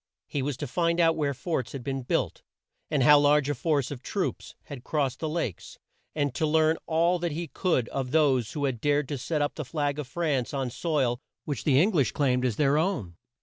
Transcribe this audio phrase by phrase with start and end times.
[0.25, 2.41] He was to find out where forts had been built,
[2.89, 5.77] and how large a force of troops had crossed the Lakes,
[6.15, 9.53] and to learn all that he could of those who had dared to set up
[9.53, 13.15] the flag of France on soil which the Eng lish claimed as their own.